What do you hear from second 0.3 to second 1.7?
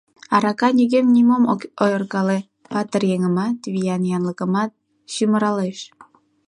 Арака нигӧм-нимом ок